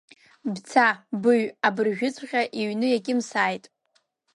Бца, 0.53 0.87
быҩ 1.21 1.43
абыржәыҵәҟьа, 1.67 2.41
иҩны 2.59 2.87
иакьымсааит! 2.89 3.65